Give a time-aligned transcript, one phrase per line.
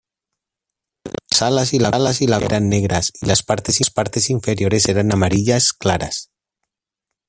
[1.29, 6.31] Las alas y la cola eran negras y las partes inferiores eran amarillas claras.